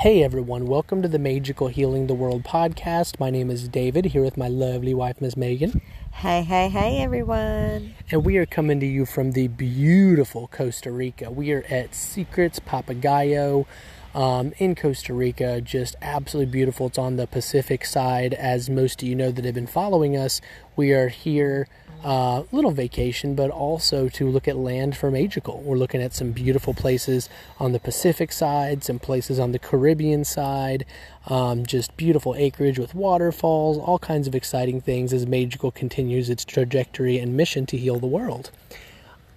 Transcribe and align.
Hey 0.00 0.22
everyone, 0.22 0.64
welcome 0.64 1.02
to 1.02 1.08
the 1.08 1.18
Magical 1.18 1.68
Healing 1.68 2.06
the 2.06 2.14
World 2.14 2.42
podcast. 2.42 3.20
My 3.20 3.28
name 3.28 3.50
is 3.50 3.68
David, 3.68 4.06
here 4.06 4.22
with 4.22 4.38
my 4.38 4.48
lovely 4.48 4.94
wife, 4.94 5.20
Miss 5.20 5.36
Megan. 5.36 5.82
Hey, 6.10 6.40
hey, 6.40 6.70
hey, 6.70 7.02
everyone. 7.02 7.92
And 8.10 8.24
we 8.24 8.38
are 8.38 8.46
coming 8.46 8.80
to 8.80 8.86
you 8.86 9.04
from 9.04 9.32
the 9.32 9.48
beautiful 9.48 10.48
Costa 10.48 10.90
Rica. 10.90 11.30
We 11.30 11.52
are 11.52 11.66
at 11.68 11.94
Secrets 11.94 12.58
Papagayo 12.60 13.66
um, 14.14 14.54
in 14.56 14.74
Costa 14.74 15.12
Rica. 15.12 15.60
Just 15.60 15.96
absolutely 16.00 16.50
beautiful. 16.50 16.86
It's 16.86 16.96
on 16.96 17.16
the 17.16 17.26
Pacific 17.26 17.84
side. 17.84 18.32
As 18.32 18.70
most 18.70 19.02
of 19.02 19.08
you 19.08 19.14
know 19.14 19.30
that 19.30 19.44
have 19.44 19.54
been 19.54 19.66
following 19.66 20.16
us, 20.16 20.40
we 20.76 20.94
are 20.94 21.08
here 21.08 21.68
uh, 22.04 22.42
little 22.52 22.70
vacation, 22.70 23.34
but 23.34 23.50
also 23.50 24.08
to 24.08 24.28
look 24.28 24.48
at 24.48 24.56
land 24.56 24.96
for 24.96 25.10
Magical. 25.10 25.60
We're 25.60 25.76
looking 25.76 26.02
at 26.02 26.14
some 26.14 26.32
beautiful 26.32 26.74
places 26.74 27.28
on 27.58 27.72
the 27.72 27.80
Pacific 27.80 28.32
side, 28.32 28.82
some 28.84 28.98
places 28.98 29.38
on 29.38 29.52
the 29.52 29.58
Caribbean 29.58 30.24
side, 30.24 30.86
um, 31.26 31.66
just 31.66 31.96
beautiful 31.96 32.34
acreage 32.34 32.78
with 32.78 32.94
waterfalls, 32.94 33.78
all 33.78 33.98
kinds 33.98 34.26
of 34.26 34.34
exciting 34.34 34.80
things 34.80 35.12
as 35.12 35.26
Magical 35.26 35.70
continues 35.70 36.30
its 36.30 36.44
trajectory 36.44 37.18
and 37.18 37.36
mission 37.36 37.66
to 37.66 37.76
heal 37.76 37.98
the 37.98 38.06
world. 38.06 38.50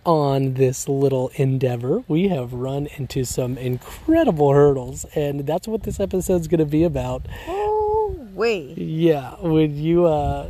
On 0.05 0.55
this 0.55 0.89
little 0.89 1.31
endeavor, 1.35 2.03
we 2.09 2.27
have 2.27 2.51
run 2.51 2.87
into 2.97 3.23
some 3.23 3.57
incredible 3.57 4.51
hurdles, 4.51 5.05
and 5.15 5.45
that's 5.45 5.65
what 5.65 5.83
this 5.83 5.97
episode's 5.97 6.49
going 6.49 6.59
to 6.59 6.65
be 6.65 6.83
about. 6.83 7.25
Oh, 7.47 8.27
wait. 8.33 8.77
Yeah, 8.77 9.35
would 9.39 9.71
you 9.71 10.05
uh 10.05 10.49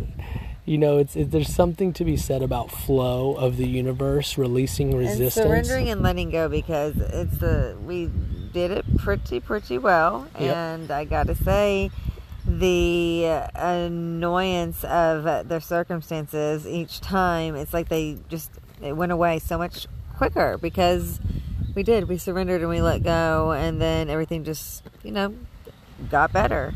you 0.66 0.78
know, 0.78 0.98
it's 0.98 1.16
it, 1.16 1.32
there's 1.32 1.54
something 1.54 1.92
to 1.94 2.06
be 2.06 2.16
said 2.16 2.42
about 2.42 2.72
flow 2.72 3.36
of 3.36 3.58
the 3.58 3.68
universe, 3.68 4.38
releasing 4.38 4.96
resistance, 4.96 5.38
and 5.38 5.46
surrendering 5.48 5.90
and 5.90 6.02
letting 6.02 6.30
go 6.30 6.48
because 6.48 6.98
it's 6.98 7.38
the 7.38 7.76
we 7.86 8.10
did 8.54 8.72
it 8.72 8.86
pretty 8.98 9.40
pretty 9.40 9.78
well, 9.78 10.28
Yep. 10.40 10.56
and 10.56 10.92
I 10.92 11.06
got 11.06 11.28
to 11.28 11.36
say, 11.36 11.92
the 12.46 13.26
annoyance 13.56 14.84
of 14.84 15.48
their 15.48 15.60
circumstances 15.62 16.68
each 16.68 17.02
time, 17.02 17.56
it's 17.56 17.74
like 17.74 17.90
they 17.90 18.18
just 18.30 18.52
it 18.82 18.94
went 18.94 19.12
away 19.12 19.40
so 19.40 19.58
much 19.58 19.88
quicker 20.16 20.58
because 20.58 21.20
we 21.76 21.84
did 21.84 22.08
we 22.08 22.18
surrendered 22.18 22.62
and 22.62 22.70
we 22.70 22.82
let 22.82 23.04
go, 23.04 23.52
and 23.52 23.82
then 23.82 24.10
everything 24.10 24.44
just 24.44 24.84
you 25.04 25.12
know 25.12 25.34
got 26.10 26.32
better. 26.32 26.74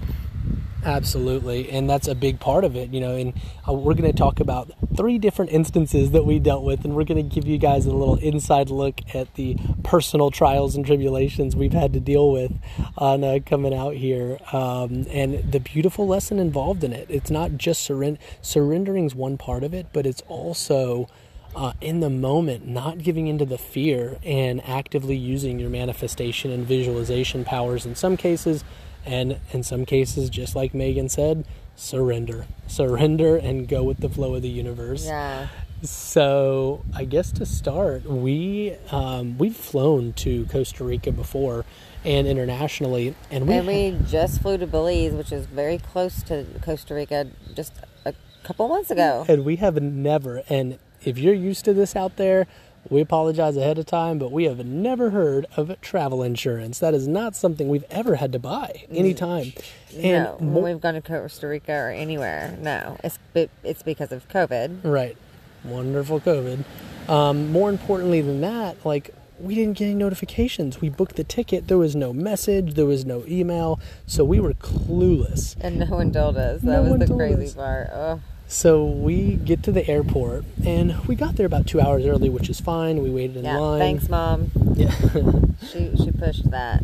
Absolutely, 0.86 1.70
and 1.72 1.90
that's 1.90 2.08
a 2.08 2.16
big 2.16 2.40
part 2.40 2.64
of 2.64 2.76
it, 2.76 2.94
you 2.94 3.00
know. 3.00 3.16
And 3.16 3.34
uh, 3.68 3.74
we're 3.74 3.96
going 3.96 4.10
to 4.10 4.18
talk 4.18 4.40
about 4.40 4.72
three 4.96 5.18
different 5.18 5.52
instances 5.52 6.12
that 6.12 6.24
we 6.24 6.40
dealt 6.40 6.64
with, 6.64 6.86
and 6.86 6.96
we're 6.96 7.04
going 7.04 7.28
to 7.28 7.36
give 7.36 7.48
you 7.48 7.58
guys 7.58 7.86
a 7.86 7.92
little 7.92 8.16
inside 8.18 8.70
look 8.70 9.02
at 9.14 9.34
the 9.34 9.58
personal 9.84 10.32
trials 10.32 10.76
and 10.76 10.86
tribulations 10.86 11.56
we've 11.56 11.74
had 11.74 11.94
to 11.94 12.00
deal 12.00 12.32
with 12.32 12.54
on 12.98 13.24
uh, 13.24 13.40
coming 13.46 13.74
out 13.74 13.96
here, 13.96 14.38
um, 14.54 15.06
and 15.10 15.52
the 15.52 15.60
beautiful 15.60 16.08
lesson 16.08 16.40
involved 16.40 16.84
in 16.84 16.94
it. 16.94 17.08
It's 17.10 17.32
not 17.32 17.58
just 17.58 17.84
surrender. 17.84 18.20
Surrendering 18.42 19.06
is 19.06 19.16
one 19.16 19.38
part 19.38 19.64
of 19.64 19.74
it, 19.74 19.88
but 19.92 20.06
it's 20.06 20.22
also 20.28 21.10
uh, 21.56 21.74
in 21.82 22.02
the 22.02 22.10
moment, 22.10 22.68
not 22.68 23.00
giving 23.00 23.28
into 23.28 23.46
the 23.46 23.58
fear 23.58 24.20
and 24.24 24.64
actively 24.64 25.18
using 25.18 25.60
your 25.60 25.72
manifestation 25.72 26.52
and 26.52 26.66
visualization 26.66 27.44
powers 27.44 27.86
in 27.86 27.96
some 27.96 28.16
cases, 28.16 28.64
and 29.08 29.40
in 29.52 29.64
some 29.64 29.86
cases, 29.86 30.30
just 30.30 30.56
like 30.56 30.74
Megan 30.74 31.10
said, 31.10 31.46
surrender. 31.76 32.46
Surrender 32.68 33.38
and 33.38 33.68
go 33.68 33.84
with 33.84 33.98
the 34.00 34.10
flow 34.10 34.36
of 34.36 34.42
the 34.42 34.50
universe. 34.50 35.06
Yeah. 35.06 35.48
So, 35.84 36.84
I 36.96 37.06
guess 37.06 37.32
to 37.34 37.46
start, 37.46 38.04
we 38.06 38.76
um, 38.92 39.38
we've 39.38 39.56
flown 39.56 40.14
to 40.14 40.46
Costa 40.48 40.84
Rica 40.84 41.12
before 41.12 41.66
and 42.04 42.28
internationally, 42.28 43.16
and 43.30 43.48
we, 43.48 43.54
And 43.54 43.68
we 43.68 43.98
just 44.08 44.42
flew 44.42 44.58
to 44.58 44.66
Belize, 44.68 45.14
which 45.14 45.32
is 45.32 45.46
very 45.46 45.78
close 45.78 46.24
to 46.24 46.46
Costa 46.62 46.96
Rica, 46.96 47.28
just 47.54 47.74
a 48.06 48.14
couple 48.44 48.68
months 48.68 48.90
ago. 48.92 49.26
and 49.28 49.46
we 49.46 49.58
have 49.58 49.82
never 49.82 50.42
and 50.50 50.80
if 51.04 51.18
you're 51.18 51.34
used 51.34 51.66
to 51.66 51.74
this 51.74 51.96
out 51.96 52.16
there 52.16 52.48
we 52.90 53.02
apologize 53.02 53.58
ahead 53.58 53.78
of 53.78 53.86
time 53.86 54.18
but 54.18 54.32
we 54.32 54.46
have 54.46 54.66
never 54.66 55.10
heard 55.10 55.46
of 55.58 55.80
travel 55.82 56.24
insurance. 56.24 56.80
That 56.80 56.94
is 56.94 57.08
not 57.08 57.36
something 57.36 57.68
we've 57.68 57.84
ever 57.90 58.16
had 58.16 58.32
to 58.34 58.40
buy 58.40 58.86
anytime. 58.90 59.54
And 59.96 60.24
no, 60.24 60.38
mo- 60.40 60.62
when 60.62 60.74
we've 60.74 60.82
gone 60.82 60.94
to 60.94 61.02
Costa 61.02 61.48
Rica 61.48 61.74
or 61.74 61.90
anywhere, 61.90 62.58
no. 62.62 62.98
It's 63.04 63.20
it's 63.64 63.84
because 63.84 64.12
of 64.12 64.28
COVID. 64.30 64.80
right. 64.84 65.18
Wonderful 65.64 66.22
covid. 66.22 66.64
Um, 67.10 67.52
more 67.52 67.70
importantly 67.70 68.22
than 68.22 68.42
that 68.42 68.86
like 68.86 69.14
we 69.40 69.54
didn't 69.56 69.78
get 69.78 69.86
any 69.86 69.94
notifications. 69.96 70.82
We 70.82 70.90
booked 70.90 71.16
the 71.16 71.24
ticket. 71.24 71.68
There 71.68 71.78
was 71.78 71.96
no 71.96 72.12
message. 72.14 72.74
There 72.76 72.86
was 72.88 73.06
no 73.06 73.24
email. 73.28 73.80
So 74.08 74.24
we 74.24 74.40
were 74.40 74.54
clueless. 74.54 75.56
And 75.62 75.78
no 75.80 75.86
one 75.88 76.12
told 76.12 76.38
us. 76.38 76.62
That 76.62 76.84
No 76.84 76.92
was 76.98 77.08
the 77.08 77.16
crazy 77.16 77.46
us. 77.46 77.54
part. 77.54 77.90
Oh, 77.94 78.20
So 78.48 78.86
we 78.86 79.36
get 79.36 79.62
to 79.64 79.74
the 79.74 79.88
airport 79.90 80.46
and 80.66 81.06
we 81.06 81.16
got 81.16 81.36
there 81.36 81.46
about 81.46 81.68
two 81.68 81.82
hours 81.82 82.06
early, 82.06 82.30
which 82.30 82.50
is 82.50 82.62
fine. 82.62 83.04
We 83.04 83.10
waited 83.10 83.38
in 83.38 83.46
yeah. 83.46 83.58
line. 83.58 83.80
Thanks, 83.80 84.08
mom. 84.10 84.52
Yeah, 84.76 84.92
She 85.70 85.92
she 85.98 86.12
pushed 86.12 86.50
that. 86.52 86.82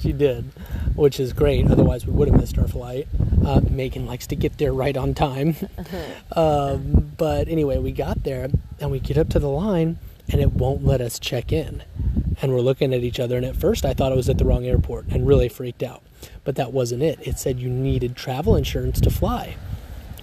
she 0.00 0.12
did, 0.12 0.44
which 0.94 1.20
is 1.20 1.32
great. 1.32 1.70
Otherwise, 1.70 2.06
we 2.06 2.12
would 2.12 2.28
have 2.28 2.40
missed 2.40 2.56
our 2.58 2.66
flight. 2.66 3.08
Uh, 3.44 3.60
Megan 3.68 4.06
likes 4.06 4.26
to 4.28 4.36
get 4.36 4.56
there 4.58 4.72
right 4.72 4.96
on 4.96 5.12
time. 5.12 5.56
um, 6.36 7.12
but 7.18 7.48
anyway, 7.48 7.78
we 7.78 7.92
got 7.92 8.22
there 8.22 8.48
and 8.80 8.90
we 8.90 8.98
get 8.98 9.18
up 9.18 9.28
to 9.30 9.38
the 9.38 9.48
line 9.48 9.98
and 10.30 10.40
it 10.40 10.52
won't 10.52 10.84
let 10.84 11.00
us 11.00 11.18
check 11.18 11.52
in. 11.52 11.82
And 12.40 12.52
we're 12.52 12.60
looking 12.60 12.94
at 12.94 13.02
each 13.02 13.20
other. 13.20 13.36
And 13.36 13.44
at 13.44 13.56
first, 13.56 13.84
I 13.84 13.92
thought 13.92 14.12
it 14.12 14.16
was 14.16 14.28
at 14.28 14.38
the 14.38 14.44
wrong 14.44 14.64
airport 14.64 15.06
and 15.08 15.26
really 15.26 15.48
freaked 15.48 15.82
out. 15.82 16.02
But 16.44 16.56
that 16.56 16.72
wasn't 16.72 17.02
it. 17.02 17.18
It 17.26 17.38
said 17.38 17.60
you 17.60 17.68
needed 17.68 18.16
travel 18.16 18.56
insurance 18.56 19.00
to 19.02 19.10
fly. 19.10 19.56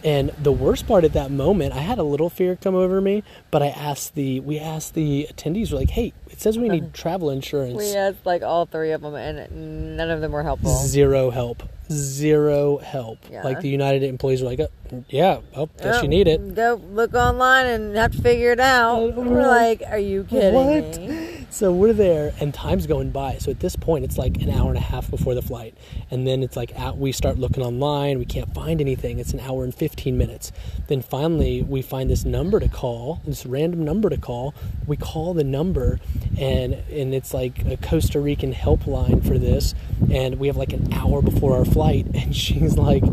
And 0.04 0.30
the 0.42 0.52
worst 0.52 0.88
part 0.88 1.04
at 1.04 1.14
that 1.14 1.32
moment, 1.32 1.74
I 1.74 1.80
had 1.80 1.98
a 1.98 2.04
little 2.04 2.30
fear 2.30 2.56
come 2.56 2.76
over 2.76 3.02
me, 3.02 3.24
but 3.52 3.62
I 3.62 3.68
asked 3.68 4.16
the 4.16 4.40
we 4.40 4.58
asked 4.60 4.94
the 4.94 5.28
attendees, 5.32 5.72
we're 5.72 5.80
like, 5.80 5.90
hey, 5.90 6.14
it 6.30 6.40
says 6.40 6.58
we 6.58 6.70
need 6.70 6.94
travel 6.94 7.30
insurance. 7.30 7.78
We 7.78 7.94
asked 7.96 8.26
like 8.26 8.42
all 8.42 8.66
three 8.66 8.92
of 8.92 9.02
them, 9.02 9.16
and 9.16 9.98
none 9.98 10.10
of 10.10 10.22
them 10.22 10.32
were 10.32 10.44
helpful. 10.44 10.76
Zero 10.76 11.30
help. 11.30 11.64
Zero 11.92 12.78
help. 12.78 13.20
Yeah. 13.30 13.44
Like 13.44 13.62
the 13.62 13.70
United 13.70 14.04
employees 14.04 14.42
were 14.42 14.50
like, 14.50 14.60
oh, 14.60 15.04
yeah, 15.10 15.40
oh, 15.56 15.70
guess 15.78 15.98
Oh, 15.98 16.02
you 16.04 16.08
need 16.08 16.28
it. 16.28 16.56
Go 16.56 16.82
look 16.92 17.14
online 17.14 17.66
and 17.66 17.96
have 17.96 18.16
to 18.16 18.22
figure 18.22 18.52
it 18.52 18.60
out. 18.60 19.16
We're 19.16 19.48
like, 19.48 19.82
like, 19.82 19.92
are 19.92 20.00
you 20.00 20.24
kidding 20.24 20.54
what? 20.54 20.98
me? 21.00 21.29
So 21.52 21.74
we're 21.74 21.94
there, 21.94 22.32
and 22.40 22.54
time's 22.54 22.86
going 22.86 23.10
by. 23.10 23.40
So 23.40 23.50
at 23.50 23.60
this 23.60 23.76
point, 23.76 24.06
it's 24.06 24.20
like 24.20 24.38
an 24.38 24.52
hour 24.52 24.70
and 24.70 24.78
a 24.78 24.82
half 24.82 25.10
before 25.10 25.34
the 25.34 25.42
flight, 25.42 25.76
and 26.12 26.28
then 26.28 26.44
it's 26.44 26.56
like 26.56 26.78
out, 26.80 27.00
we 27.00 27.12
start 27.12 27.40
looking 27.40 27.64
online. 27.64 28.20
We 28.20 28.26
can't 28.26 28.54
find 28.54 28.80
anything. 28.80 29.18
It's 29.18 29.34
an 29.34 29.40
hour 29.40 29.64
and 29.64 29.74
fifteen 29.74 30.16
minutes. 30.16 30.52
Then 30.88 31.02
finally, 31.02 31.64
we 31.64 31.82
find 31.82 32.08
this 32.08 32.24
number 32.24 32.60
to 32.60 32.70
call, 32.70 33.22
this 33.26 33.48
random 33.48 33.84
number 33.84 34.12
to 34.12 34.18
call. 34.18 34.54
We 34.86 34.96
call 34.96 35.34
the 35.34 35.44
number, 35.44 36.00
and 36.38 36.76
and 36.92 37.16
it's 37.16 37.34
like 37.34 37.66
a 37.66 37.78
Costa 37.78 38.20
Rican 38.20 38.54
helpline 38.54 39.26
for 39.28 39.40
this. 39.40 39.74
And 40.12 40.40
we 40.40 40.48
have 40.48 40.58
like 40.58 40.72
an 40.72 40.94
hour 40.94 41.24
before 41.24 41.58
our 41.58 41.66
flight, 41.66 42.06
and 42.14 42.36
she's 42.36 42.78
like, 42.78 43.04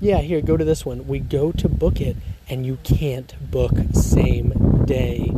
"Yeah, 0.00 0.18
here, 0.18 0.40
go 0.40 0.56
to 0.56 0.64
this 0.64 0.86
one." 0.86 1.08
We 1.08 1.18
go 1.18 1.50
to 1.52 1.68
book 1.68 2.00
it, 2.00 2.16
and 2.48 2.64
you 2.64 2.78
can't 2.84 3.34
book 3.50 3.72
same 3.92 4.84
day 4.86 5.34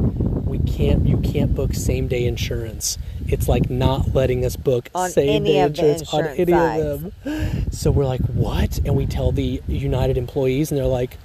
we 0.52 0.58
can't 0.70 1.06
you 1.06 1.16
can't 1.18 1.54
book 1.54 1.72
same 1.72 2.06
day 2.08 2.26
insurance 2.26 2.98
it's 3.26 3.48
like 3.48 3.70
not 3.70 4.14
letting 4.14 4.44
us 4.44 4.54
book 4.54 4.90
On 4.94 5.08
same 5.08 5.44
day 5.44 5.54
the 5.54 5.58
insurance 5.60 6.12
on 6.12 6.26
any 6.26 6.52
of 6.52 7.24
them 7.24 7.72
so 7.72 7.90
we're 7.90 8.04
like 8.04 8.20
what 8.26 8.78
and 8.84 8.94
we 8.94 9.06
tell 9.06 9.32
the 9.32 9.62
united 9.66 10.18
employees 10.18 10.70
and 10.70 10.78
they're 10.78 10.86
like 10.86 11.16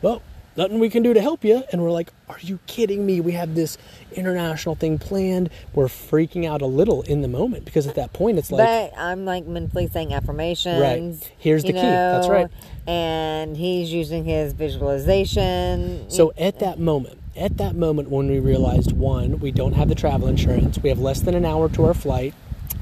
well 0.00 0.22
nothing 0.56 0.78
we 0.78 0.88
can 0.88 1.02
do 1.02 1.12
to 1.12 1.20
help 1.20 1.44
you 1.44 1.62
and 1.70 1.82
we're 1.82 1.90
like 1.90 2.10
are 2.30 2.38
you 2.40 2.58
kidding 2.66 3.04
me 3.04 3.20
we 3.20 3.32
have 3.32 3.54
this 3.54 3.76
international 4.12 4.74
thing 4.74 4.98
planned 4.98 5.50
we're 5.74 5.86
freaking 5.86 6.48
out 6.48 6.62
a 6.62 6.66
little 6.66 7.02
in 7.02 7.20
the 7.20 7.28
moment 7.28 7.66
because 7.66 7.86
at 7.86 7.96
that 7.96 8.14
point 8.14 8.38
it's 8.38 8.50
like 8.50 8.66
but 8.66 8.98
I'm 8.98 9.24
like 9.24 9.46
mentally 9.46 9.88
saying 9.88 10.12
affirmations. 10.12 10.80
Right. 10.80 11.32
Here's 11.38 11.62
the 11.62 11.72
key. 11.72 11.80
That's 11.80 12.28
right. 12.28 12.48
And 12.86 13.56
he's 13.56 13.92
using 13.92 14.24
his 14.24 14.52
visualization. 14.52 16.10
So 16.10 16.32
at 16.36 16.58
that 16.60 16.78
moment, 16.78 17.19
at 17.36 17.56
that 17.58 17.74
moment 17.74 18.10
when 18.10 18.28
we 18.28 18.38
realized 18.38 18.92
one, 18.92 19.38
we 19.40 19.50
don't 19.50 19.72
have 19.74 19.88
the 19.88 19.94
travel 19.94 20.28
insurance, 20.28 20.78
we 20.78 20.88
have 20.88 20.98
less 20.98 21.20
than 21.20 21.34
an 21.34 21.44
hour 21.44 21.68
to 21.70 21.84
our 21.84 21.94
flight, 21.94 22.34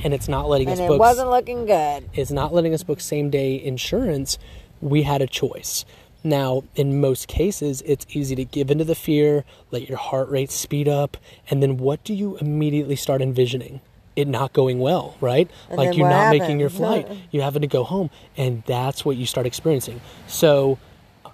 and 0.03 0.15
it's 0.15 0.29
not 0.29 0.49
letting 0.49 0.69
and 0.69 0.81
us 0.81 0.85
it 0.85 0.89
book 0.89 1.01
wasn't 1.01 1.31
looking 1.31 1.67
good. 1.67 2.09
it's 2.15 2.31
not 2.31 2.53
letting 2.53 2.73
us 2.75 2.83
book 2.83 3.01
same 3.01 3.31
day 3.31 3.63
insurance, 3.63 4.39
we 4.81 5.03
had 5.03 5.21
a 5.23 5.27
choice. 5.27 5.85
Now, 6.25 6.65
in 6.75 7.01
most 7.01 7.29
cases, 7.29 7.83
it's 7.87 8.05
easy 8.11 8.35
to 8.35 8.45
give 8.45 8.71
into 8.71 8.85
the 8.85 8.95
fear, 8.95 9.45
let 9.71 9.89
your 9.89 9.99
heart 9.99 10.29
rate 10.29 10.51
speed 10.51 10.89
up, 10.89 11.17
and 11.49 11.63
then 11.63 11.77
what 11.77 12.03
do 12.03 12.13
you 12.13 12.37
immediately 12.39 12.97
start 12.97 13.23
envisioning? 13.23 13.81
It 14.17 14.27
not 14.27 14.53
going 14.53 14.81
well, 14.81 15.17
right? 15.21 15.49
And 15.69 15.79
like 15.79 15.97
you're 15.97 16.09
not 16.09 16.31
making 16.37 16.59
your 16.59 16.71
flight, 16.71 17.07
you 17.31 17.41
having 17.43 17.63
to 17.63 17.69
go 17.69 17.85
home, 17.85 18.11
and 18.37 18.65
that's 18.67 19.05
what 19.05 19.17
you 19.17 19.27
start 19.27 19.47
experiencing. 19.47 20.01
So, 20.27 20.79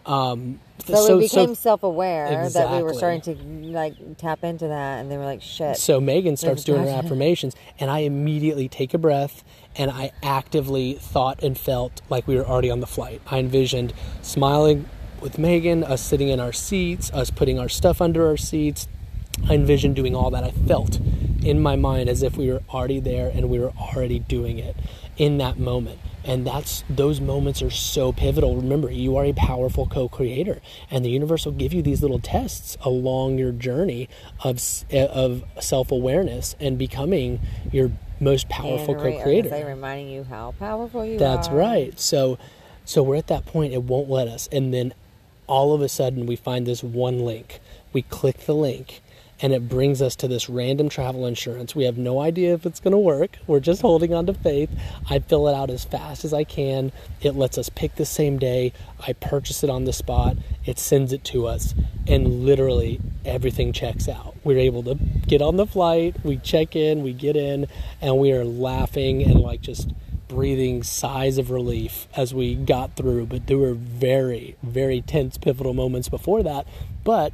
um, 0.04 0.60
So, 0.86 1.16
we 1.16 1.24
became 1.24 1.54
self-aware 1.54 2.50
that 2.50 2.70
we 2.72 2.82
were 2.82 2.94
starting 2.94 3.20
to 3.22 3.34
like 3.72 3.94
tap 4.18 4.44
into 4.44 4.68
that, 4.68 5.00
and 5.00 5.10
they 5.10 5.16
were 5.16 5.24
like, 5.24 5.40
"Shit." 5.40 5.76
So 5.78 6.00
Megan 6.00 6.36
starts 6.36 6.64
doing 6.64 6.82
her 6.82 6.88
affirmations, 7.04 7.54
and 7.78 7.90
I 7.90 8.00
immediately 8.00 8.68
take 8.68 8.92
a 8.92 8.98
breath 8.98 9.44
and 9.76 9.90
I 9.90 10.12
actively 10.22 10.94
thought 10.94 11.42
and 11.42 11.58
felt 11.58 12.00
like 12.08 12.26
we 12.26 12.36
were 12.36 12.44
already 12.44 12.70
on 12.70 12.80
the 12.80 12.86
flight. 12.86 13.20
I 13.26 13.38
envisioned 13.38 13.92
smiling 14.22 14.88
with 15.20 15.38
Megan, 15.38 15.82
us 15.82 16.02
sitting 16.02 16.28
in 16.28 16.38
our 16.38 16.52
seats, 16.52 17.10
us 17.12 17.30
putting 17.30 17.58
our 17.58 17.68
stuff 17.68 18.00
under 18.00 18.26
our 18.26 18.36
seats. 18.36 18.86
I 19.48 19.54
envisioned 19.54 19.96
doing 19.96 20.14
all 20.14 20.30
that. 20.30 20.44
I 20.44 20.50
felt 20.50 21.00
in 21.42 21.60
my 21.60 21.76
mind 21.76 22.08
as 22.08 22.22
if 22.22 22.36
we 22.36 22.50
were 22.50 22.62
already 22.70 23.00
there 23.00 23.28
and 23.34 23.48
we 23.48 23.58
were 23.58 23.72
already 23.72 24.18
doing 24.20 24.58
it 24.58 24.76
in 25.16 25.38
that 25.38 25.58
moment. 25.58 25.98
And 26.24 26.46
that's 26.46 26.84
those 26.88 27.20
moments 27.20 27.60
are 27.60 27.70
so 27.70 28.12
pivotal. 28.12 28.56
Remember, 28.56 28.90
you 28.90 29.16
are 29.16 29.24
a 29.26 29.34
powerful 29.34 29.86
co-creator, 29.86 30.60
and 30.90 31.04
the 31.04 31.10
universe 31.10 31.44
will 31.44 31.52
give 31.52 31.74
you 31.74 31.82
these 31.82 32.00
little 32.00 32.18
tests 32.18 32.78
along 32.80 33.36
your 33.38 33.52
journey 33.52 34.08
of 34.42 34.58
eh, 34.90 35.04
of 35.04 35.44
self-awareness 35.60 36.56
and 36.58 36.78
becoming 36.78 37.40
your 37.72 37.92
most 38.20 38.48
powerful 38.48 38.94
co-creator. 38.94 39.50
Say, 39.50 39.64
reminding 39.64 40.08
you 40.08 40.24
how 40.24 40.54
powerful 40.58 41.04
you 41.04 41.18
That's 41.18 41.48
are. 41.48 41.56
right. 41.56 41.98
So, 42.00 42.38
so 42.86 43.02
we're 43.02 43.16
at 43.16 43.26
that 43.26 43.44
point. 43.44 43.74
It 43.74 43.82
won't 43.82 44.08
let 44.08 44.26
us, 44.26 44.48
and 44.50 44.72
then 44.72 44.94
all 45.46 45.74
of 45.74 45.82
a 45.82 45.88
sudden 45.88 46.24
we 46.24 46.36
find 46.36 46.66
this 46.66 46.82
one 46.82 47.18
link. 47.20 47.60
We 47.92 48.02
click 48.02 48.38
the 48.46 48.54
link, 48.54 49.02
and 49.40 49.52
it 49.52 49.68
brings 49.68 50.00
us 50.00 50.16
to 50.16 50.28
this 50.28 50.48
random 50.48 50.88
travel 50.88 51.26
insurance. 51.26 51.74
We 51.74 51.84
have 51.84 51.98
no 51.98 52.20
idea 52.20 52.54
if 52.54 52.64
it's 52.64 52.80
going 52.80 52.92
to 52.92 52.98
work. 52.98 53.38
We're 53.46 53.60
just 53.60 53.82
holding 53.82 54.14
on 54.14 54.26
to 54.26 54.34
faith. 54.34 54.70
I 55.10 55.18
fill 55.18 55.48
it 55.48 55.54
out 55.54 55.70
as 55.70 55.84
fast 55.84 56.24
as 56.24 56.32
I 56.32 56.44
can. 56.44 56.92
It 57.20 57.34
lets 57.34 57.58
us 57.58 57.68
pick 57.68 57.96
the 57.96 58.04
same 58.04 58.38
day. 58.38 58.72
I 59.06 59.12
purchase 59.14 59.64
it 59.64 59.70
on 59.70 59.84
the 59.84 59.92
spot. 59.92 60.36
It 60.64 60.78
sends 60.78 61.12
it 61.12 61.24
to 61.24 61.46
us, 61.46 61.74
and 62.06 62.44
literally 62.44 63.00
everything 63.24 63.72
checks 63.72 64.08
out. 64.08 64.34
We're 64.44 64.58
able 64.58 64.82
to 64.84 64.94
get 64.94 65.42
on 65.42 65.56
the 65.56 65.66
flight. 65.66 66.16
We 66.24 66.36
check 66.38 66.76
in. 66.76 67.02
We 67.02 67.12
get 67.12 67.36
in, 67.36 67.66
and 68.00 68.18
we 68.18 68.32
are 68.32 68.44
laughing 68.44 69.22
and 69.22 69.40
like 69.40 69.60
just 69.60 69.90
breathing 70.28 70.82
sighs 70.82 71.38
of 71.38 71.50
relief 71.50 72.08
as 72.16 72.34
we 72.34 72.54
got 72.54 72.96
through. 72.96 73.26
But 73.26 73.46
there 73.46 73.58
were 73.58 73.74
very, 73.74 74.56
very 74.62 75.00
tense, 75.00 75.38
pivotal 75.38 75.74
moments 75.74 76.08
before 76.08 76.42
that. 76.42 76.66
But 77.04 77.32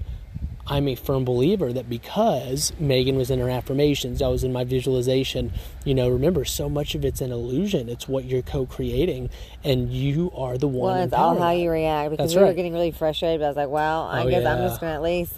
I'm 0.67 0.87
a 0.89 0.95
firm 0.95 1.25
believer 1.25 1.73
that 1.73 1.89
because 1.89 2.73
Megan 2.79 3.17
was 3.17 3.31
in 3.31 3.39
her 3.41 3.51
affirmations, 3.51 4.23
I 4.23 4.29
was 4.29 4.45
in 4.45 4.53
my 4.53 4.63
visualization, 4.65 5.53
you 5.85 5.95
know, 5.95 6.09
remember, 6.09 6.45
so 6.45 6.69
much 6.69 6.95
of 6.95 7.05
it's 7.05 7.21
an 7.21 7.33
illusion. 7.33 7.89
It's 7.89 8.07
what 8.07 8.25
you're 8.25 8.43
co 8.43 8.67
creating, 8.67 9.31
and 9.65 9.91
you 9.93 10.31
are 10.37 10.57
the 10.59 10.69
one. 10.69 10.95
Well, 10.95 11.03
it's 11.05 11.13
all 11.13 11.39
how 11.39 11.51
you 11.51 11.71
react 11.71 12.11
because 12.13 12.33
That's 12.33 12.37
we 12.41 12.47
were 12.49 12.55
getting 12.55 12.73
really 12.73 12.91
frustrated. 12.93 13.41
But 13.41 13.47
I 13.47 13.49
was 13.49 13.57
like, 13.57 13.69
well, 13.71 14.03
I 14.05 14.25
Oh, 14.25 14.31
guess 14.31 14.45
I'm 14.47 14.59
just 14.69 14.81
gonna 14.81 14.95
at 14.95 15.03
least 15.03 15.33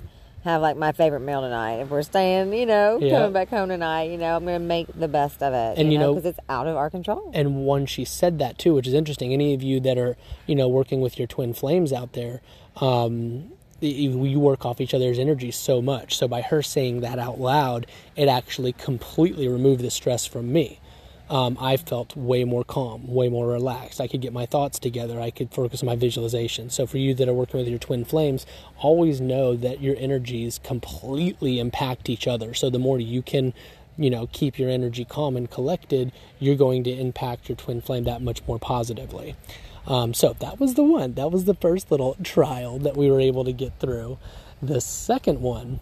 have 0.44 0.60
like 0.60 0.76
my 0.76 0.90
favorite 0.90 1.20
meal 1.20 1.40
tonight. 1.40 1.76
If 1.76 1.90
we're 1.90 2.02
staying, 2.02 2.52
you 2.52 2.66
know, 2.66 2.98
Yeah. 3.00 3.12
coming 3.18 3.32
back 3.32 3.48
home 3.48 3.68
tonight, 3.68 4.10
you 4.10 4.18
know, 4.18 4.34
I'm 4.36 4.44
gonna 4.44 4.58
make 4.58 4.88
the 4.92 5.06
best 5.08 5.40
of 5.40 5.54
it. 5.54 5.78
And, 5.78 5.92
you 5.92 5.98
know- 6.00 6.14
because 6.14 6.26
it's 6.28 6.40
out 6.48 6.66
of 6.66 6.76
our 6.76 6.90
control. 6.90 7.30
and 7.32 7.64
one 7.64 7.86
she 7.86 8.04
said 8.04 8.40
that 8.40 8.58
too 8.58 8.74
which 8.74 8.86
is 8.88 8.92
interesting 8.92 9.32
any 9.32 9.54
of 9.54 9.62
you 9.62 9.78
that 9.78 9.96
are 9.96 10.16
you 10.48 10.54
know 10.56 10.66
working 10.68 11.00
with 11.00 11.16
your 11.16 11.28
twin 11.28 11.52
flames 11.54 11.92
out 11.92 12.12
there 12.14 12.40
um 12.80 13.44
you 13.88 14.40
work 14.40 14.64
off 14.64 14.80
each 14.80 14.94
other's 14.94 15.18
energy 15.18 15.50
so 15.50 15.82
much 15.82 16.16
so 16.16 16.28
by 16.28 16.40
her 16.40 16.62
saying 16.62 17.00
that 17.00 17.18
out 17.18 17.40
loud 17.40 17.86
it 18.16 18.28
actually 18.28 18.72
completely 18.72 19.48
removed 19.48 19.82
the 19.82 19.90
stress 19.90 20.26
from 20.26 20.52
me 20.52 20.78
um, 21.32 21.56
I 21.58 21.78
felt 21.78 22.14
way 22.14 22.44
more 22.44 22.62
calm, 22.62 23.06
way 23.06 23.30
more 23.30 23.46
relaxed. 23.46 24.02
I 24.02 24.06
could 24.06 24.20
get 24.20 24.34
my 24.34 24.44
thoughts 24.44 24.78
together. 24.78 25.18
I 25.18 25.30
could 25.30 25.50
focus 25.50 25.82
on 25.82 25.86
my 25.86 25.96
visualization. 25.96 26.68
So, 26.68 26.86
for 26.86 26.98
you 26.98 27.14
that 27.14 27.26
are 27.26 27.32
working 27.32 27.58
with 27.58 27.68
your 27.68 27.78
twin 27.78 28.04
flames, 28.04 28.44
always 28.78 29.18
know 29.18 29.56
that 29.56 29.80
your 29.80 29.96
energies 29.96 30.60
completely 30.62 31.58
impact 31.58 32.10
each 32.10 32.26
other. 32.26 32.52
So, 32.52 32.68
the 32.68 32.78
more 32.78 33.00
you 33.00 33.22
can, 33.22 33.54
you 33.96 34.10
know, 34.10 34.28
keep 34.32 34.58
your 34.58 34.68
energy 34.68 35.06
calm 35.06 35.34
and 35.38 35.50
collected, 35.50 36.12
you're 36.38 36.54
going 36.54 36.84
to 36.84 36.90
impact 36.90 37.48
your 37.48 37.56
twin 37.56 37.80
flame 37.80 38.04
that 38.04 38.20
much 38.20 38.46
more 38.46 38.58
positively. 38.58 39.34
Um, 39.86 40.14
so, 40.14 40.34
that 40.40 40.60
was 40.60 40.74
the 40.74 40.84
one. 40.84 41.14
That 41.14 41.32
was 41.32 41.44
the 41.44 41.54
first 41.54 41.90
little 41.90 42.16
trial 42.22 42.78
that 42.78 42.96
we 42.96 43.10
were 43.10 43.20
able 43.20 43.44
to 43.44 43.52
get 43.52 43.78
through. 43.80 44.18
The 44.62 44.80
second 44.80 45.40
one 45.40 45.80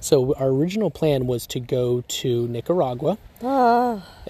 so 0.00 0.34
our 0.34 0.48
original 0.48 0.90
plan 0.90 1.26
was 1.26 1.46
to 1.48 1.60
go 1.60 2.02
to 2.08 2.46
Nicaragua, 2.48 3.18
Oh, 3.42 4.02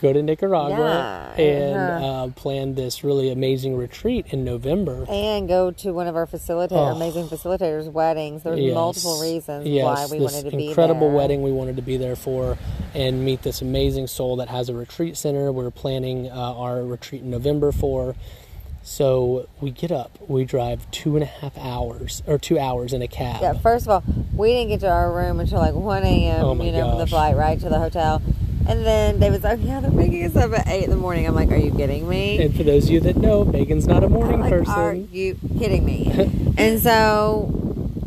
go 0.00 0.12
to 0.12 0.22
Nicaragua, 0.22 1.32
Yeah, 1.38 1.40
and 1.42 1.76
uh-huh. 1.76 2.06
uh, 2.24 2.28
plan 2.30 2.74
this 2.74 3.04
really 3.04 3.30
amazing 3.30 3.76
retreat 3.76 4.26
in 4.30 4.44
November. 4.44 5.06
and 5.08 5.46
go 5.48 5.70
to 5.70 5.92
one 5.92 6.06
of 6.08 6.16
our 6.16 6.26
facilitator, 6.26 6.72
Oh. 6.72 6.96
amazing 6.96 7.26
facilitators' 7.28 7.90
weddings. 7.90 8.42
There's 8.42 8.58
Yes. 8.58 8.74
multiple 8.74 9.20
reasons 9.20 9.66
Yes, 9.68 9.84
why 9.84 10.06
we 10.10 10.18
this 10.24 10.32
wanted 10.32 10.50
to 10.50 10.56
be 10.56 10.62
there. 10.64 10.68
incredible 10.70 11.10
wedding 11.10 11.42
we 11.42 11.52
wanted 11.52 11.76
to 11.76 11.82
be 11.82 11.96
there 11.96 12.16
for, 12.16 12.58
and 12.94 13.24
meet 13.24 13.42
this 13.42 13.62
amazing 13.62 14.08
soul 14.08 14.36
that 14.36 14.48
has 14.48 14.68
a 14.68 14.74
retreat 14.74 15.16
center. 15.16 15.52
We're 15.52 15.70
planning 15.70 16.28
uh, 16.30 16.34
our 16.34 16.82
retreat 16.82 17.22
in 17.22 17.30
November 17.30 17.70
for. 17.72 18.16
So 18.84 19.48
we 19.62 19.70
get 19.70 19.90
up, 19.90 20.18
we 20.28 20.44
drive 20.44 20.88
two 20.90 21.16
and 21.16 21.22
a 21.22 21.26
half 21.26 21.56
hours 21.56 22.22
or 22.26 22.38
two 22.38 22.58
hours 22.58 22.92
in 22.92 23.00
a 23.00 23.08
cab. 23.08 23.40
Yeah, 23.40 23.54
first 23.54 23.86
of 23.86 23.90
all, 23.90 24.04
we 24.34 24.52
didn't 24.52 24.68
get 24.68 24.80
to 24.80 24.90
our 24.90 25.10
room 25.10 25.40
until 25.40 25.58
like 25.58 25.74
1 25.74 26.04
a.m., 26.04 26.44
Oh 26.44 26.62
you 26.62 26.70
know, 26.70 26.90
from 26.90 26.98
the 26.98 27.06
flight 27.06 27.34
right 27.34 27.58
to 27.58 27.68
the 27.70 27.78
hotel. 27.78 28.20
And 28.68 28.84
then 28.84 29.18
David's 29.20 29.42
like, 29.42 29.60
yeah, 29.62 29.80
they're 29.80 29.90
making 29.90 30.24
us 30.24 30.36
up 30.36 30.52
at 30.52 30.68
8 30.68 30.84
in 30.84 30.90
the 30.90 30.96
morning. 30.96 31.26
I'm 31.26 31.34
like, 31.34 31.50
are 31.50 31.56
you 31.56 31.70
kidding 31.74 32.06
me? 32.06 32.42
And 32.42 32.54
for 32.54 32.62
those 32.62 32.84
of 32.84 32.90
you 32.90 33.00
that 33.00 33.16
know, 33.16 33.42
Megan's 33.44 33.86
not 33.86 34.04
a 34.04 34.08
morning 34.08 34.40
like, 34.40 34.50
person. 34.50 34.72
are 34.74 34.94
you 34.94 35.38
kidding 35.58 35.84
me? 35.84 36.10
and 36.58 36.78
so 36.80 37.50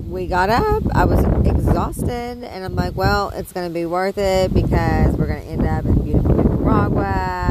we 0.07 0.27
got 0.27 0.50
up. 0.51 0.83
I 0.95 1.06
was 1.06 1.23
exhausted. 1.45 2.44
And 2.44 2.65
I'm 2.65 2.75
like, 2.75 2.95
well, 2.95 3.30
it's 3.31 3.51
going 3.51 3.68
to 3.68 3.73
be 3.73 3.85
worth 3.88 4.18
it 4.19 4.53
because 4.53 5.15
we're 5.15 5.27
going 5.27 5.44
to 5.44 5.47
end 5.47 5.65
up 5.65 5.85
in 5.85 6.03
beautiful 6.03 6.35
Nicaragua. 6.35 7.46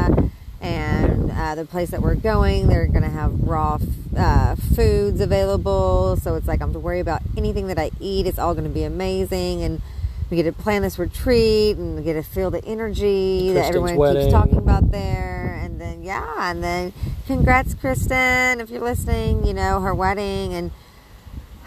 Uh, 1.47 1.55
the 1.55 1.63
place 1.63 1.91
that 1.91 2.01
we're 2.01 2.13
going, 2.13 2.67
they're 2.67 2.87
going 2.87 3.03
to 3.03 3.09
have 3.09 3.31
raw 3.39 3.77
uh, 4.17 4.53
foods 4.75 5.21
available. 5.21 6.17
So 6.21 6.35
it's 6.35 6.45
like, 6.45 6.61
I'm 6.61 6.73
to 6.73 6.79
worry 6.79 6.99
about 6.99 7.21
anything 7.37 7.67
that 7.67 7.79
I 7.79 7.89
eat. 8.01 8.27
It's 8.27 8.37
all 8.37 8.53
going 8.53 8.65
to 8.65 8.69
be 8.69 8.83
amazing. 8.83 9.63
And 9.63 9.81
we 10.29 10.35
get 10.35 10.43
to 10.43 10.51
plan 10.51 10.81
this 10.81 10.99
retreat 10.99 11.77
and 11.77 11.95
we 11.95 12.03
get 12.03 12.15
to 12.15 12.21
feel 12.21 12.51
the 12.51 12.61
energy 12.65 13.53
that 13.53 13.67
everyone 13.67 13.95
wedding. 13.95 14.23
keeps 14.23 14.33
talking 14.33 14.57
about 14.57 14.91
there. 14.91 15.57
And 15.63 15.79
then, 15.79 16.03
yeah, 16.03 16.51
and 16.51 16.61
then 16.61 16.91
congrats, 17.27 17.73
Kristen, 17.75 18.59
if 18.59 18.69
you're 18.69 18.81
listening, 18.81 19.45
you 19.45 19.53
know, 19.53 19.79
her 19.79 19.95
wedding. 19.95 20.53
And 20.53 20.71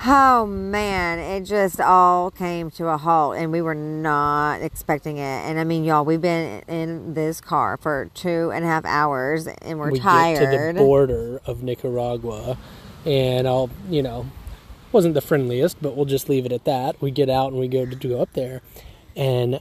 oh 0.06 0.46
man, 0.46 1.18
it 1.18 1.44
just 1.44 1.80
all 1.80 2.30
came 2.30 2.70
to 2.72 2.88
a 2.88 2.96
halt 2.96 3.36
and 3.36 3.52
we 3.52 3.60
were 3.60 3.74
not 3.74 4.62
expecting 4.62 5.18
it. 5.18 5.22
And 5.22 5.58
I 5.58 5.64
mean, 5.64 5.84
y'all, 5.84 6.04
we've 6.04 6.20
been 6.20 6.62
in 6.68 7.14
this 7.14 7.40
car 7.40 7.76
for 7.76 8.10
two 8.14 8.50
and 8.52 8.64
a 8.64 8.68
half 8.68 8.84
hours 8.84 9.46
and 9.46 9.78
we're 9.78 9.92
we 9.92 9.98
tired. 9.98 10.38
get 10.38 10.50
to 10.50 10.72
the 10.72 10.78
border 10.78 11.40
of 11.46 11.62
Nicaragua, 11.62 12.56
and 13.04 13.46
I'll, 13.46 13.70
you 13.88 14.02
know, 14.02 14.26
wasn't 14.92 15.14
the 15.14 15.20
friendliest, 15.20 15.80
but 15.80 15.96
we'll 15.96 16.06
just 16.06 16.28
leave 16.28 16.46
it 16.46 16.52
at 16.52 16.64
that. 16.64 17.00
We 17.00 17.10
get 17.10 17.30
out 17.30 17.52
and 17.52 17.60
we 17.60 17.68
go 17.68 17.86
to 17.86 17.96
go 17.96 18.20
up 18.20 18.32
there, 18.32 18.62
and 19.16 19.60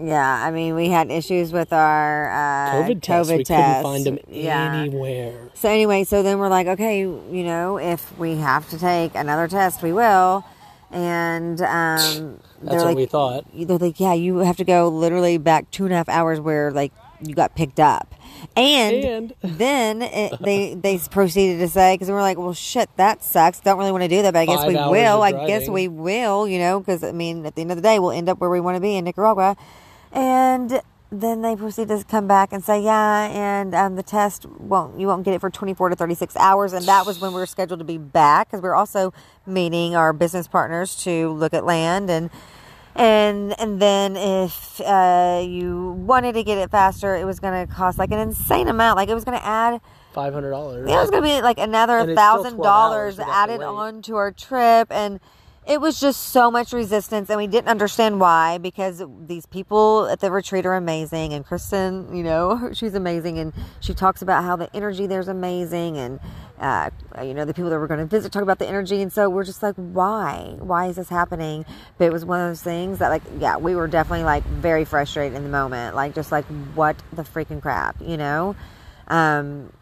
yeah, 0.00 0.44
I 0.46 0.50
mean, 0.50 0.74
we 0.74 0.88
had 0.88 1.10
issues 1.10 1.52
with 1.52 1.72
our 1.72 2.30
uh, 2.30 2.72
COVID 2.84 3.02
tests. 3.02 3.32
we 3.32 3.44
test. 3.44 3.82
couldn't 3.82 3.82
find 3.82 4.04
them 4.06 4.18
Yeah. 4.28 4.74
anywhere. 4.82 5.50
So 5.54 5.68
anyway, 5.68 6.04
so 6.04 6.22
then 6.22 6.38
we're 6.38 6.48
like, 6.48 6.66
okay, 6.68 7.00
you 7.00 7.44
know, 7.44 7.78
if 7.78 8.16
we 8.18 8.36
have 8.36 8.68
to 8.70 8.78
take 8.78 9.14
another 9.14 9.48
test, 9.48 9.82
we 9.82 9.92
will. 9.92 10.44
And 10.90 11.60
um, 11.60 12.38
That's 12.62 12.76
what 12.76 12.84
like, 12.86 12.96
we 12.96 13.06
thought. 13.06 13.44
They're 13.52 13.76
like, 13.78 14.00
yeah, 14.00 14.14
you 14.14 14.38
have 14.38 14.56
to 14.58 14.64
go 14.64 14.88
literally 14.88 15.36
back 15.36 15.70
two 15.70 15.84
and 15.84 15.92
a 15.92 15.96
half 15.96 16.08
hours 16.08 16.40
where 16.40 16.70
like 16.70 16.92
you 17.20 17.34
got 17.34 17.54
picked 17.56 17.80
up, 17.80 18.14
and, 18.56 19.04
And- 19.04 19.34
then 19.42 20.02
it, 20.02 20.40
they 20.40 20.74
they 20.74 20.98
proceeded 21.10 21.58
to 21.58 21.68
say 21.68 21.94
because 21.94 22.06
we 22.08 22.14
were 22.14 22.22
like, 22.22 22.38
well, 22.38 22.54
shit, 22.54 22.88
that 22.96 23.22
sucks. 23.24 23.58
Don't 23.60 23.76
really 23.76 23.90
want 23.92 24.04
to 24.04 24.08
do 24.08 24.22
that, 24.22 24.32
but 24.32 24.38
I 24.40 24.46
guess 24.46 24.60
Five 24.60 24.68
we 24.68 24.74
will. 24.74 25.22
I 25.22 25.46
guess 25.46 25.68
we 25.68 25.88
will. 25.88 26.46
You 26.48 26.58
know, 26.60 26.78
because 26.78 27.02
I 27.02 27.10
mean, 27.12 27.44
at 27.44 27.54
the 27.56 27.60
end 27.62 27.70
of 27.72 27.76
the 27.76 27.82
day, 27.82 27.98
we'll 27.98 28.12
end 28.12 28.28
up 28.28 28.38
where 28.38 28.48
we 28.48 28.60
want 28.60 28.76
to 28.76 28.80
be 28.80 28.94
in 28.96 29.04
Nicaragua, 29.04 29.56
and. 30.12 30.80
Then 31.10 31.40
they 31.40 31.56
proceed 31.56 31.88
to 31.88 32.04
come 32.06 32.28
back 32.28 32.52
and 32.52 32.62
say, 32.62 32.82
"Yeah, 32.82 33.30
and 33.32 33.74
um, 33.74 33.96
the 33.96 34.02
test 34.02 34.44
won't. 34.44 35.00
You 35.00 35.06
won't 35.06 35.24
get 35.24 35.32
it 35.32 35.40
for 35.40 35.48
24 35.48 35.88
to 35.88 35.96
36 35.96 36.36
hours." 36.36 36.74
And 36.74 36.84
that 36.84 37.06
was 37.06 37.18
when 37.18 37.32
we 37.32 37.40
were 37.40 37.46
scheduled 37.46 37.78
to 37.78 37.84
be 37.84 37.96
back 37.96 38.48
because 38.48 38.60
we 38.60 38.68
were 38.68 38.74
also 38.74 39.14
meeting 39.46 39.96
our 39.96 40.12
business 40.12 40.46
partners 40.46 40.94
to 41.04 41.30
look 41.30 41.54
at 41.54 41.64
land 41.64 42.10
and 42.10 42.28
and 42.94 43.58
and 43.58 43.80
then 43.80 44.18
if 44.18 44.82
uh, 44.82 45.42
you 45.42 45.92
wanted 45.92 46.32
to 46.34 46.42
get 46.42 46.58
it 46.58 46.70
faster, 46.70 47.16
it 47.16 47.24
was 47.24 47.40
going 47.40 47.66
to 47.66 47.72
cost 47.72 47.98
like 47.98 48.10
an 48.10 48.18
insane 48.18 48.68
amount. 48.68 48.96
Like 48.98 49.08
it 49.08 49.14
was 49.14 49.24
going 49.24 49.38
to 49.38 49.46
add, 49.46 49.80
Five 50.12 50.34
hundred 50.34 50.50
dollars. 50.50 50.86
it 50.86 50.92
was 50.92 51.08
going 51.08 51.22
to 51.22 51.28
be 51.28 51.40
like 51.40 51.58
another 51.58 52.14
thousand 52.14 52.56
12 52.56 52.62
dollars 52.62 53.18
hours 53.18 53.26
we'd 53.26 53.32
have 53.32 53.46
to 53.48 53.52
added 53.54 53.62
on 53.62 54.02
to 54.02 54.16
our 54.16 54.30
trip, 54.30 54.88
and 54.90 55.20
it 55.68 55.82
was 55.82 56.00
just 56.00 56.30
so 56.30 56.50
much 56.50 56.72
resistance 56.72 57.28
and 57.28 57.36
we 57.36 57.46
didn't 57.46 57.68
understand 57.68 58.18
why 58.18 58.56
because 58.56 59.02
these 59.26 59.44
people 59.46 60.06
at 60.06 60.18
the 60.20 60.30
retreat 60.30 60.64
are 60.64 60.74
amazing 60.74 61.34
and 61.34 61.44
kristen 61.44 62.14
you 62.16 62.22
know 62.22 62.70
she's 62.72 62.94
amazing 62.94 63.38
and 63.38 63.52
she 63.80 63.92
talks 63.92 64.22
about 64.22 64.42
how 64.42 64.56
the 64.56 64.74
energy 64.74 65.06
there's 65.06 65.28
amazing 65.28 65.98
and 65.98 66.18
uh, 66.60 66.90
you 67.22 67.34
know 67.34 67.44
the 67.44 67.54
people 67.54 67.70
that 67.70 67.78
were 67.78 67.86
going 67.86 68.00
to 68.00 68.06
visit 68.06 68.32
talk 68.32 68.42
about 68.42 68.58
the 68.58 68.66
energy 68.66 69.00
and 69.00 69.12
so 69.12 69.30
we're 69.30 69.44
just 69.44 69.62
like 69.62 69.76
why? 69.76 70.56
Why 70.58 70.86
is 70.86 70.96
this 70.96 71.08
happening? 71.08 71.64
But 71.98 72.06
it 72.06 72.12
was 72.12 72.24
one 72.24 72.40
of 72.40 72.50
those 72.50 72.62
things 72.62 72.98
that 72.98 73.10
like 73.10 73.22
yeah 73.38 73.56
we 73.58 73.76
were 73.76 73.86
definitely 73.86 74.24
like 74.24 74.44
very 74.44 74.84
frustrated 74.84 75.36
in 75.36 75.44
the 75.44 75.48
moment 75.48 75.94
like 75.94 76.16
just 76.16 76.32
like 76.32 76.44
what 76.74 76.96
the 77.12 77.22
freaking 77.22 77.62
crap 77.62 77.96
you 78.00 78.16
know? 78.16 78.56
Um 79.06 79.72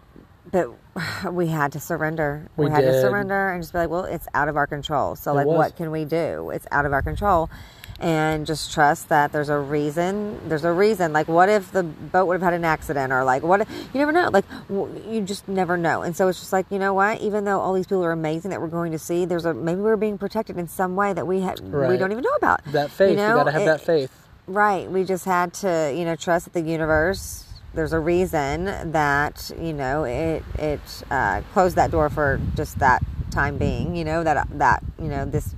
but 0.51 0.71
we 1.31 1.49
had 1.49 1.73
to 1.73 1.81
surrender. 1.81 2.49
We, 2.57 2.67
We 2.67 2.71
had 2.71 2.83
to 2.83 3.01
surrender 3.01 3.51
and 3.51 3.63
just 3.63 3.73
be 3.73 3.79
like, 3.79 3.91
well, 3.91 4.05
it's 4.05 4.27
out 4.35 4.49
of 4.49 4.57
our 4.57 4.67
control. 4.67 5.17
So, 5.17 5.33
It 5.33 5.35
like, 5.35 5.47
was. 5.47 5.57
what 5.59 5.77
can 5.77 5.91
we 5.91 6.05
do? 6.05 6.51
It's 6.51 6.67
out 6.71 6.87
of 6.87 6.93
our 6.93 7.03
control. 7.03 7.51
And 7.99 8.45
just 8.45 8.75
trust 8.75 9.09
that 9.09 9.33
there's 9.33 9.49
a 9.49 9.57
reason. 9.59 10.39
There's 10.51 10.65
a 10.65 10.73
reason. 10.73 11.15
Like, 11.15 11.29
what 11.29 11.49
if 11.49 11.73
the 11.73 11.83
boat 11.83 12.27
would 12.27 12.35
have 12.35 12.43
had 12.43 12.53
an 12.53 12.63
accident? 12.65 13.11
Or, 13.11 13.25
like, 13.25 13.43
what? 13.43 13.63
If, 13.63 13.71
you 13.95 14.01
never 14.01 14.13
know. 14.13 14.29
Like, 14.31 14.45
w- 14.69 15.03
you 15.09 15.23
just 15.23 15.49
never 15.49 15.79
know. 15.79 16.03
And 16.03 16.15
so 16.15 16.29
it's 16.29 16.39
just 16.39 16.53
like, 16.53 16.67
you 16.71 16.79
know 16.79 16.93
what? 16.93 17.23
Even 17.23 17.47
though 17.47 17.59
all 17.59 17.73
these 17.73 17.87
people 17.87 18.05
are 18.05 18.13
amazing 18.13 18.51
that 18.51 18.61
we're 18.61 18.67
going 18.69 18.93
to 18.93 18.99
see, 18.99 19.25
there's 19.25 19.47
a 19.47 19.55
maybe 19.55 19.81
we're 19.81 19.97
being 19.97 20.19
protected 20.19 20.59
in 20.59 20.69
some 20.69 20.95
way 20.95 21.15
that 21.15 21.27
we 21.27 21.41
ha- 21.41 21.55
we 21.63 21.97
don't 21.97 22.13
even 22.13 22.23
know 22.23 22.35
about. 22.37 22.63
That 22.67 22.91
faith, 22.91 23.13
you, 23.13 23.17
know, 23.17 23.37
gotta 23.37 23.53
have 23.53 23.63
it- 23.63 23.65
that 23.65 23.81
faith. 23.81 24.11
Right. 24.47 24.91
We 24.91 25.05
just 25.05 25.25
had 25.25 25.55
to, 25.55 25.91
you 25.97 26.05
know, 26.05 26.17
trust 26.17 26.45
that 26.45 26.53
the 26.53 26.61
universe. 26.71 27.46
There's 27.77 27.93
a 27.93 28.01
reason 28.01 28.65
that 28.93 29.51
you 29.61 29.73
know 29.75 30.05
it 30.05 30.43
it 30.59 30.81
uh, 31.11 31.43
closed 31.53 31.77
that 31.77 31.91
door 31.91 32.09
for 32.11 32.41
just 32.57 32.79
that 32.81 33.05
time 33.31 33.59
being. 33.59 33.95
You 33.95 34.05
know 34.05 34.25
that 34.25 34.49
that 34.59 34.83
you 34.99 35.09
know 35.09 35.27
this 35.27 35.55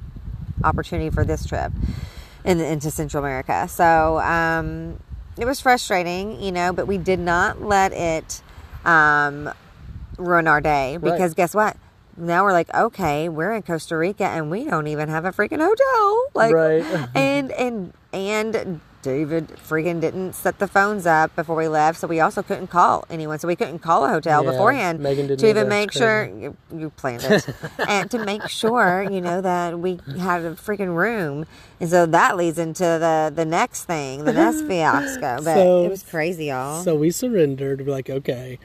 opportunity 0.65 1.11
for 1.11 1.25
this 1.25 1.47
trip 1.47 1.73
in, 2.45 2.61
into 2.61 2.91
Central 2.91 3.23
America. 3.23 3.69
So 3.69 4.19
um, 4.19 4.99
it 5.39 5.45
was 5.47 5.61
frustrating, 5.61 6.41
you 6.43 6.51
know, 6.51 6.73
but 6.73 6.87
we 6.89 6.99
did 6.99 7.21
not 7.21 7.63
let 7.63 7.93
it 7.93 8.43
um, 8.85 9.51
ruin 10.17 10.49
our 10.49 10.61
day 10.61 10.99
because 11.01 11.35
guess 11.35 11.55
what? 11.55 11.77
Now 12.17 12.43
we're 12.43 12.53
like, 12.53 12.75
okay, 12.75 13.29
we're 13.29 13.53
in 13.53 13.63
Costa 13.63 13.97
Rica 13.97 14.25
and 14.25 14.51
we 14.51 14.65
don't 14.65 14.89
even 14.89 15.09
have 15.09 15.25
a 15.25 15.31
freaking 15.31 15.61
hotel. 15.61 16.25
Like, 16.35 16.53
Right. 16.53 16.85
and 17.15 17.53
and 17.53 17.93
and 18.13 18.81
David 19.03 19.49
freaking 19.49 20.01
didn't 20.01 20.33
set 20.35 20.59
the 20.59 20.67
phones 20.67 21.07
up 21.07 21.35
before 21.37 21.55
we 21.57 21.69
left, 21.69 22.01
so 22.01 22.07
we 22.09 22.21
also 22.21 22.43
couldn't 22.43 22.67
call 22.67 23.05
anyone. 23.09 23.39
So 23.39 23.47
we 23.49 23.57
couldn't 23.57 23.79
call 23.79 24.05
a 24.05 24.09
hotel 24.09 24.45
Yeah, 24.45 24.51
beforehand 24.51 25.01
Megan 25.01 25.27
didn't 25.29 25.41
to 25.41 25.49
even 25.49 25.69
make 25.69 25.93
sure 25.93 26.25
you, 26.27 26.57
you 26.75 26.91
planned 26.91 27.23
it 27.25 27.49
and 27.89 28.11
to 28.11 28.25
make 28.25 28.49
sure 28.49 29.07
you 29.09 29.21
know 29.21 29.41
that 29.41 29.79
we 29.79 30.01
had 30.19 30.43
a 30.43 30.55
freaking 30.55 30.97
room. 30.97 31.47
And 31.81 31.89
so 31.89 32.07
that 32.07 32.37
leads 32.37 32.59
into 32.59 32.83
the 32.83 33.33
the 33.35 33.45
next 33.45 33.85
thing, 33.85 34.25
the 34.25 34.33
next 34.33 34.63
fiasco. 34.67 35.37
But 35.43 35.55
So- 35.55 35.85
it 35.85 35.91
was 35.91 36.03
crazy, 36.03 36.47
y'all. 36.47 36.83
So 36.83 36.97
we 36.97 37.11
surrendered. 37.11 37.87
We're 37.87 37.93
like, 37.93 38.11
okay, 38.11 38.59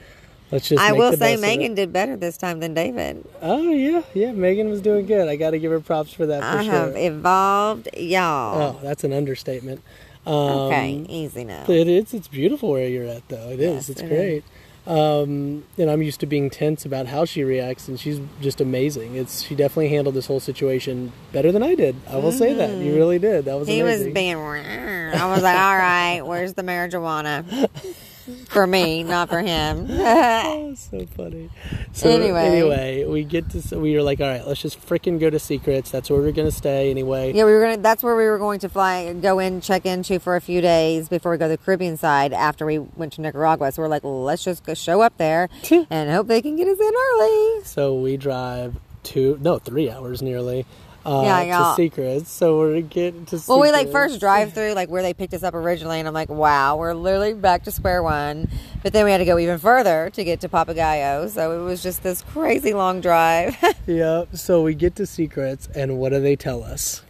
let's 0.50 0.68
just. 0.68 0.82
I 0.82 0.92
will 0.92 1.12
say. 1.16 1.36
Megan 1.36 1.74
did 1.74 1.92
better 1.92 2.16
this 2.16 2.36
time 2.36 2.58
than 2.60 2.74
David. 2.74 3.24
Oh 3.40 3.70
yeah, 3.70 4.02
yeah. 4.14 4.32
Megan 4.32 4.68
was 4.68 4.80
doing 4.80 5.06
good. 5.06 5.28
I 5.28 5.36
got 5.36 5.50
to 5.50 5.58
give 5.60 5.70
her 5.70 5.80
props 5.80 6.12
for 6.12 6.26
that. 6.26 6.40
For 6.42 6.58
I 6.58 6.64
sure. 6.64 6.72
have 6.72 6.96
evolved, 6.96 7.88
y'all. 7.96 8.76
Oh, 8.76 8.80
that's 8.82 9.04
an 9.04 9.12
understatement. 9.12 9.80
Um, 10.26 10.32
okay, 10.34 11.04
easy 11.08 11.44
now. 11.44 11.64
It 11.68 11.88
is. 11.88 12.14
It's 12.14 12.28
beautiful 12.28 12.70
where 12.70 12.88
you're 12.88 13.06
at, 13.06 13.28
though. 13.28 13.50
It 13.50 13.60
is. 13.60 13.74
Yes, 13.74 13.88
it's 13.90 14.00
it 14.02 14.08
great. 14.08 14.44
Um, 14.86 15.64
and 15.78 15.90
I'm 15.90 16.02
used 16.02 16.20
to 16.20 16.26
being 16.26 16.50
tense 16.50 16.84
about 16.84 17.06
how 17.06 17.24
she 17.24 17.42
reacts, 17.42 17.88
and 17.88 17.98
she's 17.98 18.20
just 18.42 18.60
amazing. 18.60 19.14
It's 19.16 19.42
she 19.42 19.54
definitely 19.54 19.88
handled 19.88 20.14
this 20.14 20.26
whole 20.26 20.40
situation 20.40 21.12
better 21.32 21.50
than 21.52 21.62
I 21.62 21.74
did. 21.74 21.96
I 22.08 22.16
will 22.16 22.32
say 22.32 22.52
that 22.52 22.76
you 22.76 22.94
really 22.94 23.18
did. 23.18 23.46
That 23.46 23.54
was 23.58 23.66
Mm-hmm. 23.68 23.76
He 23.76 23.82
was 23.82 23.94
amazing. 24.02 24.14
being. 24.14 24.36
I 24.36 25.26
was 25.32 25.42
like, 25.42 25.58
all 25.58 25.76
right, 25.76 26.20
where's 26.20 26.52
the 26.54 26.62
marijuana? 26.62 27.68
For 28.48 28.66
me, 28.66 29.02
not 29.02 29.28
for 29.28 29.40
him. 29.40 29.86
Oh, 30.46 30.74
so 30.74 31.06
funny. 31.16 31.50
So 31.92 32.08
Anyway. 32.08 32.46
anyway, 32.46 33.04
we 33.04 33.22
get 33.24 33.48
to. 33.50 33.78
We 33.78 33.94
were 33.94 34.02
like, 34.02 34.20
all 34.20 34.26
right, 34.28 34.46
let's 34.46 34.60
just 34.60 34.80
freaking 34.86 35.20
go 35.20 35.30
to 35.30 35.38
Secrets. 35.38 35.90
That's 35.90 36.10
where 36.10 36.20
we're 36.20 36.32
gonna 36.32 36.50
stay 36.50 36.90
anyway. 36.90 37.32
Yeah, 37.32 37.44
we 37.44 37.52
were 37.52 37.60
gonna. 37.60 37.76
That's 37.78 38.02
where 38.02 38.16
we 38.16 38.24
were 38.24 38.38
going 38.38 38.60
to 38.60 38.68
fly, 38.68 39.12
go 39.14 39.38
in, 39.38 39.60
check 39.60 39.86
into 39.86 40.18
for 40.18 40.36
a 40.36 40.40
few 40.40 40.60
days 40.60 41.08
before 41.08 41.32
we 41.32 41.38
go 41.38 41.46
to 41.46 41.56
the 41.56 41.58
Caribbean 41.58 41.96
side. 41.96 42.32
After 42.32 42.66
we 42.66 42.78
went 42.78 43.12
to 43.14 43.20
Nicaragua, 43.20 43.70
so 43.72 43.82
we're 43.82 43.88
like, 43.88 44.04
let's 44.04 44.42
just 44.44 44.64
go 44.64 44.74
show 44.74 45.00
up 45.02 45.16
there 45.18 45.48
and 45.90 46.10
hope 46.10 46.26
they 46.26 46.42
can 46.42 46.56
get 46.56 46.66
us 46.68 46.78
in 46.80 46.92
early. 46.94 47.64
So 47.64 47.94
we 47.94 48.16
drive 48.16 48.76
two, 49.02 49.38
no, 49.42 49.58
three 49.58 49.90
hours 49.90 50.22
nearly. 50.22 50.66
Uh, 51.06 51.22
Yeah, 51.24 51.40
to 51.40 51.46
y'all. 51.46 51.76
Secrets. 51.76 52.30
So 52.30 52.58
we're 52.58 52.80
getting 52.80 53.26
to. 53.26 53.40
Well, 53.46 53.60
we 53.60 53.70
like 53.70 53.90
first 53.90 54.20
drive 54.20 54.52
through 54.52 54.72
like 54.72 54.88
where 54.88 55.02
they 55.02 55.14
picked 55.14 55.34
us 55.34 55.42
up 55.42 55.54
originally, 55.54 55.98
and 55.98 56.08
I'm 56.08 56.14
like, 56.14 56.28
wow, 56.28 56.76
we're 56.76 56.94
literally 56.94 57.34
back 57.34 57.64
to 57.64 57.70
square 57.70 58.02
one. 58.02 58.48
But 58.82 58.92
then 58.92 59.04
we 59.04 59.10
had 59.10 59.18
to 59.18 59.24
go 59.24 59.38
even 59.38 59.58
further 59.58 60.10
to 60.10 60.24
get 60.24 60.40
to 60.42 60.48
Papagayo, 60.48 61.28
so 61.30 61.60
it 61.60 61.64
was 61.64 61.82
just 61.82 62.02
this 62.02 62.22
crazy 62.22 62.74
long 62.74 63.00
drive. 63.00 63.56
Yeah. 63.86 64.24
So 64.32 64.62
we 64.62 64.74
get 64.74 64.96
to 64.96 65.04
Secrets, 65.06 65.68
and 65.74 65.98
what 65.98 66.10
do 66.10 66.20
they 66.20 66.36
tell 66.36 66.62
us? 66.62 67.02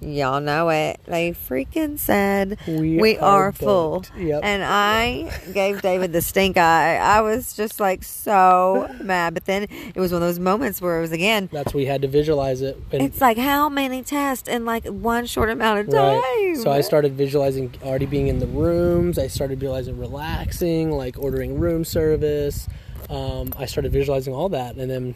Y'all 0.00 0.40
know 0.40 0.70
it. 0.70 0.98
They 1.06 1.32
freaking 1.32 1.98
said 1.98 2.58
We 2.66 3.18
are, 3.18 3.48
are 3.48 3.52
full. 3.52 4.04
Yep. 4.16 4.40
And 4.42 4.64
I 4.64 5.30
gave 5.52 5.82
David 5.82 6.12
the 6.12 6.22
stink 6.22 6.56
eye. 6.56 6.96
I 6.96 7.20
was 7.20 7.54
just 7.54 7.80
like 7.80 8.02
so 8.02 8.88
mad. 9.02 9.34
But 9.34 9.44
then 9.44 9.64
it 9.64 9.96
was 9.96 10.12
one 10.12 10.22
of 10.22 10.28
those 10.28 10.38
moments 10.38 10.80
where 10.80 10.98
it 10.98 11.02
was 11.02 11.12
again, 11.12 11.50
That's 11.52 11.74
we 11.74 11.84
had 11.84 12.00
to 12.02 12.08
visualize 12.08 12.62
it. 12.62 12.80
And, 12.92 13.02
it's 13.02 13.20
like 13.20 13.36
how 13.36 13.68
many 13.68 14.02
tests 14.02 14.48
in 14.48 14.64
like 14.64 14.86
one 14.86 15.26
short 15.26 15.50
amount 15.50 15.80
of 15.80 15.90
time. 15.90 16.20
Right. 16.20 16.56
So 16.56 16.70
I 16.70 16.80
started 16.80 17.12
visualizing 17.12 17.74
already 17.82 18.06
being 18.06 18.28
in 18.28 18.38
the 18.38 18.46
rooms. 18.46 19.18
I 19.18 19.26
started 19.26 19.60
visualizing 19.60 19.98
relaxing, 19.98 20.92
like 20.92 21.18
ordering 21.18 21.58
room 21.58 21.84
service. 21.84 22.68
Um, 23.10 23.52
I 23.58 23.66
started 23.66 23.92
visualizing 23.92 24.32
all 24.32 24.48
that, 24.50 24.76
and 24.76 24.90
then 24.90 25.14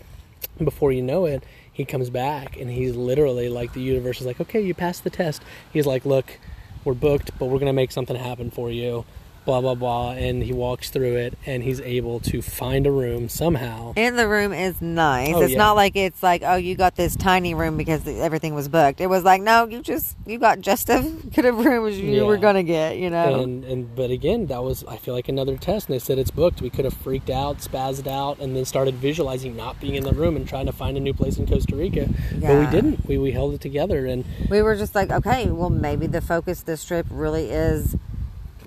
before 0.62 0.92
you 0.92 1.00
know 1.02 1.26
it, 1.26 1.44
he 1.74 1.84
comes 1.84 2.08
back 2.08 2.56
and 2.56 2.70
he's 2.70 2.94
literally 2.94 3.48
like 3.50 3.74
the 3.74 3.82
universe 3.82 4.20
is 4.20 4.26
like, 4.26 4.40
okay, 4.40 4.60
you 4.60 4.72
passed 4.72 5.04
the 5.04 5.10
test. 5.10 5.42
He's 5.72 5.86
like, 5.86 6.06
look, 6.06 6.38
we're 6.84 6.94
booked, 6.94 7.36
but 7.38 7.46
we're 7.46 7.58
gonna 7.58 7.72
make 7.72 7.90
something 7.90 8.16
happen 8.16 8.50
for 8.50 8.70
you. 8.70 9.04
Blah 9.44 9.60
blah 9.60 9.74
blah, 9.74 10.12
and 10.12 10.42
he 10.42 10.52
walks 10.54 10.88
through 10.88 11.16
it, 11.16 11.38
and 11.44 11.62
he's 11.62 11.80
able 11.80 12.18
to 12.20 12.40
find 12.40 12.86
a 12.86 12.90
room 12.90 13.28
somehow. 13.28 13.92
And 13.94 14.18
the 14.18 14.26
room 14.26 14.54
is 14.54 14.80
nice. 14.80 15.34
Oh, 15.34 15.42
it's 15.42 15.52
yeah. 15.52 15.58
not 15.58 15.76
like 15.76 15.96
it's 15.96 16.22
like, 16.22 16.42
oh, 16.44 16.54
you 16.54 16.74
got 16.76 16.96
this 16.96 17.14
tiny 17.14 17.52
room 17.54 17.76
because 17.76 18.08
everything 18.08 18.54
was 18.54 18.68
booked. 18.68 19.02
It 19.02 19.08
was 19.08 19.22
like, 19.22 19.42
no, 19.42 19.66
you 19.66 19.82
just 19.82 20.16
you 20.24 20.38
got 20.38 20.60
just 20.60 20.88
as 20.88 21.10
good 21.12 21.44
a 21.44 21.52
room 21.52 21.86
as 21.86 22.00
you 22.00 22.10
Yeah. 22.10 22.22
were 22.22 22.38
gonna 22.38 22.62
get. 22.62 22.96
You 22.96 23.10
know. 23.10 23.40
And 23.42 23.64
and 23.64 23.94
but 23.94 24.10
again, 24.10 24.46
that 24.46 24.62
was 24.62 24.82
I 24.84 24.96
feel 24.96 25.12
like 25.14 25.28
another 25.28 25.58
test. 25.58 25.88
And 25.88 25.94
they 25.94 25.98
said 25.98 26.18
it's 26.18 26.30
booked. 26.30 26.62
We 26.62 26.70
could 26.70 26.86
have 26.86 26.94
freaked 26.94 27.28
out, 27.28 27.58
spazzed 27.58 28.06
out, 28.06 28.38
and 28.38 28.56
then 28.56 28.64
started 28.64 28.94
visualizing 28.94 29.54
not 29.56 29.78
being 29.78 29.94
in 29.94 30.04
the 30.04 30.12
room 30.14 30.36
and 30.36 30.48
trying 30.48 30.66
to 30.66 30.72
find 30.72 30.96
a 30.96 31.00
new 31.00 31.12
place 31.12 31.36
in 31.36 31.46
Costa 31.46 31.76
Rica. 31.76 32.08
But 32.40 32.58
we 32.60 32.66
didn't. 32.66 33.06
We 33.06 33.18
we 33.18 33.32
held 33.32 33.52
it 33.52 33.60
together. 33.60 34.06
And 34.06 34.24
we 34.48 34.62
were 34.62 34.74
just 34.74 34.94
like, 34.94 35.10
okay, 35.10 35.50
well, 35.50 35.70
maybe 35.70 36.06
the 36.06 36.22
focus 36.22 36.62
this 36.62 36.82
trip 36.84 37.06
really 37.10 37.50
is 37.50 37.94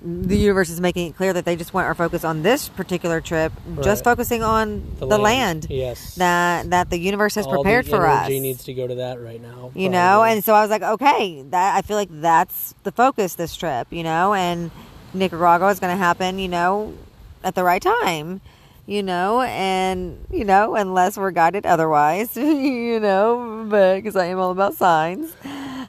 the 0.02 0.36
universe 0.36 0.70
is 0.70 0.80
making 0.80 1.08
it 1.10 1.16
clear 1.16 1.32
that 1.32 1.44
they 1.44 1.56
just 1.56 1.74
want 1.74 1.86
our 1.86 1.94
focus 1.94 2.24
on 2.24 2.42
this 2.42 2.68
particular 2.68 3.20
trip, 3.20 3.52
just 3.82 4.04
focusing 4.04 4.42
on 4.42 4.82
the, 4.98 5.18
land, 5.18 5.66
Yes. 5.68 6.14
that 6.16 6.70
that 6.70 6.90
the 6.90 6.98
universe 6.98 7.34
has 7.34 7.46
All 7.46 7.52
the 7.52 7.58
prepared 7.58 7.86
for 7.86 8.06
us. 8.06 8.20
energy 8.26 8.40
needs 8.40 8.64
to 8.64 8.74
go 8.74 8.86
to 8.86 8.94
that 8.96 9.20
right 9.20 9.40
now. 9.42 9.70
you 9.74 9.88
know, 9.88 10.22
and 10.24 10.44
so 10.44 10.54
I 10.54 10.62
was 10.62 10.70
like, 10.70 10.82
okay, 10.82 11.42
that 11.50 11.76
I 11.76 11.82
feel 11.82 11.96
like 11.96 12.10
that's 12.12 12.74
the 12.84 12.92
focus 12.92 13.34
this 13.34 13.56
trip, 13.56 13.88
you 13.90 14.02
know, 14.04 14.34
and 14.34 14.70
Nicaragua 15.14 15.68
is 15.70 15.80
going 15.80 15.92
to 15.92 15.98
happen, 15.98 16.38
you 16.38 16.48
know, 16.48 16.94
at 17.42 17.54
the 17.54 17.64
right 17.64 17.82
time. 17.82 18.40
You 18.86 19.02
know, 19.02 19.42
and 19.42 20.16
you 20.30 20.46
know, 20.46 20.74
unless 20.74 21.18
we're 21.18 21.30
guided 21.30 21.66
otherwise, 21.66 22.34
you 22.38 22.98
know, 23.00 23.66
but 23.68 23.96
because 23.96 24.16
I 24.16 24.26
am 24.26 24.38
all 24.38 24.50
about 24.50 24.76
signs. 24.76 25.30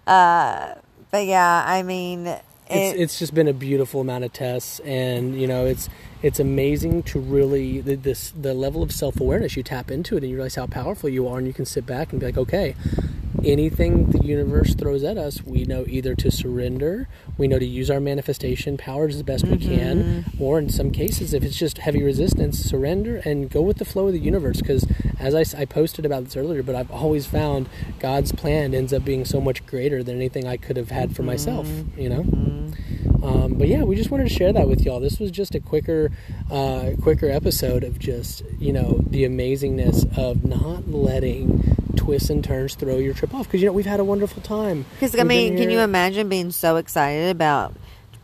Uh, 0.05 0.73
but 1.09 1.25
yeah, 1.25 1.63
I 1.65 1.81
mean, 1.83 2.35
it's 2.69 2.99
it's 2.99 3.19
just 3.19 3.33
been 3.33 3.47
a 3.47 3.53
beautiful 3.53 4.01
amount 4.01 4.23
of 4.23 4.33
tests, 4.33 4.79
and 4.81 5.39
you 5.39 5.47
know 5.47 5.65
it's 5.65 5.89
it's 6.21 6.39
amazing 6.39 7.03
to 7.03 7.19
really 7.19 7.81
the, 7.81 7.95
this 7.95 8.31
the 8.31 8.53
level 8.53 8.83
of 8.83 8.91
self 8.91 9.19
awareness 9.19 9.55
you 9.55 9.63
tap 9.63 9.91
into 9.91 10.15
it, 10.15 10.23
and 10.23 10.29
you 10.29 10.35
realize 10.35 10.55
how 10.55 10.67
powerful 10.67 11.09
you 11.09 11.27
are, 11.27 11.37
and 11.37 11.47
you 11.47 11.53
can 11.53 11.65
sit 11.65 11.85
back 11.85 12.11
and 12.11 12.19
be 12.19 12.27
like, 12.27 12.37
okay, 12.37 12.75
anything 13.45 14.11
the 14.11 14.23
universe 14.23 14.73
throws 14.75 15.03
at 15.03 15.17
us, 15.17 15.43
we 15.43 15.63
know 15.65 15.85
either 15.87 16.15
to 16.15 16.31
surrender, 16.31 17.07
we 17.37 17.47
know 17.47 17.59
to 17.59 17.65
use 17.65 17.89
our 17.89 17.99
manifestation 17.99 18.77
powers 18.77 19.15
as 19.15 19.23
best 19.23 19.45
we 19.45 19.57
mm-hmm. 19.57 19.75
can, 19.75 20.25
or 20.39 20.59
in 20.59 20.69
some 20.69 20.91
cases, 20.91 21.33
if 21.33 21.43
it's 21.43 21.57
just 21.57 21.79
heavy 21.79 22.03
resistance, 22.03 22.59
surrender 22.59 23.21
and 23.25 23.49
go 23.49 23.61
with 23.61 23.77
the 23.77 23.85
flow 23.85 24.07
of 24.07 24.13
the 24.13 24.19
universe. 24.19 24.61
Because 24.61 24.85
as 25.19 25.35
I, 25.35 25.61
I 25.61 25.65
posted 25.65 26.05
about 26.05 26.25
this 26.25 26.35
earlier, 26.35 26.63
but 26.63 26.75
I've 26.75 26.91
always 26.91 27.25
found 27.25 27.69
God's 27.99 28.31
plan 28.31 28.73
ends 28.73 28.93
up 28.93 29.05
being 29.05 29.25
so 29.25 29.39
much 29.41 29.65
greater 29.65 30.03
than 30.03 30.15
anything 30.15 30.47
I 30.47 30.57
could 30.57 30.77
have 30.77 30.91
had 30.91 31.15
for 31.15 31.23
myself, 31.23 31.67
mm-hmm. 31.67 31.99
you 31.99 32.09
know? 32.09 32.23
Mm-hmm. 32.23 32.48
Um, 33.29 33.53
but 33.53 33.67
yeah, 33.67 33.83
we 33.83 33.95
just 33.95 34.09
wanted 34.09 34.27
to 34.27 34.33
share 34.33 34.51
that 34.53 34.67
with 34.67 34.81
y'all. 34.81 34.99
This 34.99 35.19
was 35.19 35.31
just 35.31 35.53
a 35.53 35.59
quicker, 35.59 36.11
uh, 36.49 36.91
quicker 37.01 37.29
episode 37.29 37.83
of 37.83 37.99
just 37.99 38.43
you 38.57 38.73
know 38.73 39.03
the 39.07 39.23
amazingness 39.23 40.17
of 40.17 40.43
not 40.43 40.89
letting 40.89 41.77
twists 41.95 42.29
and 42.29 42.43
turns 42.43 42.75
throw 42.75 42.97
your 42.97 43.13
trip 43.13 43.33
off 43.33 43.45
because 43.45 43.61
you 43.61 43.67
know 43.67 43.73
we've 43.73 43.85
had 43.85 43.99
a 43.99 44.03
wonderful 44.03 44.41
time. 44.41 44.85
Because 44.93 45.17
I 45.17 45.23
mean, 45.23 45.57
can 45.57 45.69
you 45.69 45.79
imagine 45.79 46.29
being 46.29 46.51
so 46.51 46.77
excited 46.77 47.29
about 47.29 47.75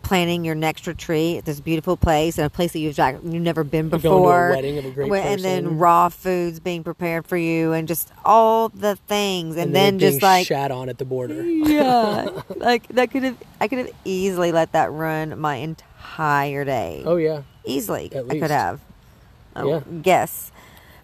planning 0.05 0.45
your 0.45 0.53
next 0.53 0.85
retreat 0.85 1.39
at 1.39 1.45
this 1.45 1.59
beautiful 1.59 1.97
place 1.97 2.37
and 2.37 2.45
a 2.45 2.49
place 2.49 2.73
that 2.73 2.79
you've 2.79 2.97
you've 2.97 3.23
never 3.23 3.63
been 3.63 3.89
You're 3.89 3.99
going 3.99 4.01
to 4.01 4.07
a 4.07 4.11
before, 4.11 4.49
wedding 4.51 4.77
of 4.77 4.85
a 4.85 4.91
great 4.91 5.11
and 5.11 5.41
then 5.41 5.79
raw 5.79 6.09
foods 6.09 6.59
being 6.59 6.83
prepared 6.83 7.25
for 7.25 7.37
you, 7.37 7.73
and 7.73 7.87
just 7.87 8.11
all 8.23 8.69
the 8.69 8.95
things, 8.95 9.57
and, 9.57 9.75
then, 9.75 9.95
it 9.95 9.99
just 9.99 10.21
like 10.21 10.45
shat 10.45 10.69
on 10.69 10.89
at 10.89 10.99
the 10.99 11.05
border. 11.05 11.43
yeah, 11.43 12.29
like 12.55 12.87
that 12.89 13.09
could 13.09 13.23
have 13.23 13.37
I 13.59 13.67
could 13.67 13.79
have 13.79 13.91
easily 14.05 14.51
let 14.51 14.73
that 14.73 14.91
run 14.91 15.39
my 15.39 15.55
entire 15.55 16.63
day. 16.63 17.01
Oh 17.03 17.15
yeah, 17.15 17.41
easily 17.65 18.11
At 18.13 18.25
I 18.29 18.39
could 18.39 18.51
have. 18.51 18.81
Yeah. 19.57 19.81
guess. 20.01 20.51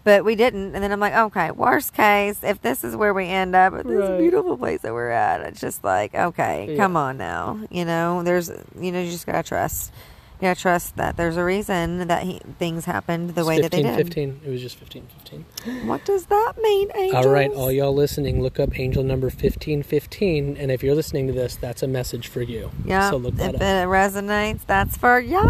But 0.04 0.26
we 0.26 0.36
didn't. 0.36 0.74
And 0.74 0.84
then 0.84 0.92
I'm 0.92 1.00
like, 1.00 1.14
okay, 1.14 1.52
worst 1.52 1.94
case, 1.94 2.40
if 2.44 2.62
this 2.62 2.84
is 2.84 2.96
where 2.96 3.14
we 3.14 3.28
end 3.28 3.56
up 3.56 3.74
at 3.74 3.86
this 3.88 4.10
Right. 4.10 4.18
beautiful 4.18 4.58
place 4.58 4.82
that 4.82 4.94
we're 4.94 5.12
at, 5.12 5.42
it's 5.42 5.62
just 5.62 5.84
like, 5.84 6.16
okay, 6.16 6.68
Yeah. 6.72 6.78
come 6.78 6.98
on 6.98 7.18
now. 7.18 7.60
You 7.70 7.86
know, 7.86 8.24
there's, 8.24 8.50
you 8.80 8.92
know, 8.92 9.00
you 9.02 9.12
just 9.12 9.26
got 9.28 9.44
to 9.44 9.48
trust. 9.48 9.92
You 10.40 10.48
got 10.48 10.56
to 10.56 10.62
trust 10.64 10.96
that 10.98 11.18
there's 11.18 11.38
a 11.38 11.44
reason 11.44 12.08
that 12.08 12.24
he, 12.24 12.42
things 12.58 12.86
happened 12.86 13.36
the 13.36 13.42
It's 13.42 13.48
way 13.48 13.62
that 13.62 13.70
they 13.70 13.84
15, 13.84 13.96
did. 13.96 14.06
15. 14.08 14.42
It 14.44 14.50
was 14.50 14.60
just 14.62 14.76
15, 14.78 15.06
15. 15.20 15.46
What 15.88 16.04
does 16.04 16.26
that 16.26 16.54
mean, 16.60 16.90
angels? 16.96 17.24
All 17.28 17.32
right, 17.32 17.52
all 17.52 17.72
y'all 17.72 17.94
listening, 17.94 18.42
look 18.42 18.60
up 18.60 18.80
angel 18.80 19.04
number 19.04 19.28
1515. 19.28 20.58
And 20.58 20.72
if 20.72 20.82
you're 20.82 20.96
listening 20.96 21.28
to 21.28 21.34
this, 21.34 21.58
that's 21.58 21.84
a 21.84 21.88
message 21.88 22.28
for 22.28 22.42
you. 22.42 22.72
Yeah. 22.86 23.12
So 23.12 23.18
look 23.18 23.36
that 23.36 23.50
if 23.54 23.56
up. 23.58 23.62
it 23.62 23.88
resonates, 23.88 24.66
that's 24.66 24.98
for 24.98 25.20
y'all. 25.20 25.46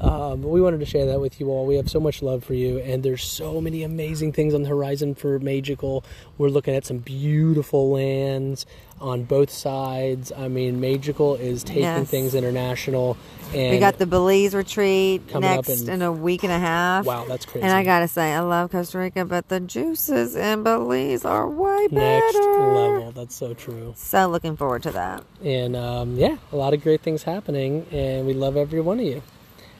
Um, 0.00 0.42
we 0.42 0.60
wanted 0.60 0.80
to 0.80 0.86
share 0.86 1.06
that 1.06 1.20
with 1.20 1.38
you 1.40 1.48
all. 1.50 1.66
We 1.66 1.76
have 1.76 1.88
so 1.88 2.00
much 2.00 2.20
love 2.20 2.42
for 2.44 2.54
you, 2.54 2.78
and 2.78 3.02
there's 3.02 3.22
so 3.24 3.60
many 3.60 3.82
amazing 3.84 4.32
things 4.32 4.52
on 4.52 4.62
the 4.62 4.68
horizon 4.68 5.14
for 5.14 5.38
Magical. 5.38 6.04
We're 6.36 6.48
looking 6.48 6.74
at 6.74 6.84
some 6.84 6.98
beautiful 6.98 7.90
lands 7.90 8.66
on 9.00 9.22
both 9.24 9.50
sides. 9.50 10.32
I 10.36 10.48
mean, 10.48 10.80
Magical 10.80 11.36
is 11.36 11.62
taking 11.62 11.82
Yes. 11.82 12.08
things 12.08 12.34
international, 12.34 13.16
and 13.54 13.70
we 13.72 13.78
got 13.78 13.98
the 13.98 14.06
Belize 14.06 14.54
retreat 14.54 15.22
next 15.34 15.82
in- 15.82 15.88
in 15.94 16.02
a 16.02 16.10
week 16.12 16.42
and 16.42 16.52
a 16.52 16.58
half. 16.58 17.04
wow, 17.06 17.24
that's 17.28 17.46
crazy. 17.46 17.64
And 17.64 17.72
I 17.72 17.84
gotta 17.84 18.08
say, 18.08 18.32
I 18.32 18.40
love 18.40 18.70
Costa 18.72 18.98
Rica, 18.98 19.24
but 19.24 19.48
the 19.48 19.60
juices 19.60 20.34
in 20.34 20.64
Belize 20.64 21.24
are 21.24 21.48
way 21.48 21.86
better. 21.88 22.00
next 22.00 22.34
level. 22.36 23.12
That's 23.14 23.34
so 23.36 23.54
true. 23.54 23.94
So 23.96 24.26
looking 24.28 24.56
forward 24.56 24.82
to 24.84 24.90
that. 24.90 25.22
And 25.44 25.76
um, 25.76 26.16
yeah, 26.16 26.36
a 26.52 26.56
lot 26.56 26.74
of 26.74 26.82
great 26.82 27.00
things 27.02 27.22
happening, 27.22 27.86
and 27.92 28.26
we 28.26 28.34
love 28.34 28.56
every 28.56 28.80
one 28.80 28.98
of 28.98 29.06
you. 29.06 29.22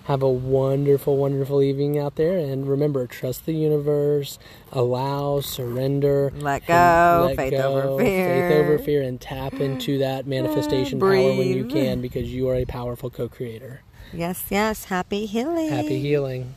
Have 0.05 0.23
a 0.23 0.29
wonderful, 0.29 1.17
wonderful 1.17 1.63
evening 1.63 1.99
out 1.99 2.17
there, 2.17 2.37
and 2.37 2.69
remember, 2.69 3.07
trust 3.07 3.47
the 3.47 3.55
universe, 3.55 4.39
allow, 4.71 5.41
surrender, 5.41 6.31
Let 6.37 6.67
go, 6.67 7.25
let 7.29 7.37
faith 7.37 7.53
go, 7.53 7.81
over 7.81 8.05
fear. 8.05 8.49
faith 8.51 8.59
over 8.59 8.79
fear, 8.79 9.03
and 9.03 9.19
tap 9.19 9.55
into 9.55 9.99
that 9.99 10.27
manifestation 10.37 11.01
power 11.01 11.09
when 11.09 11.49
you 11.49 11.65
can, 11.65 12.03
because 12.03 12.33
you 12.33 12.49
are 12.51 12.57
a 12.57 12.67
powerful 12.67 13.09
co-creator. 13.09 13.81
Yes, 14.13 14.45
yes. 14.51 14.85
Happy 14.85 15.25
healing. 15.25 15.71
Happy 15.71 16.01
healing. 16.01 16.55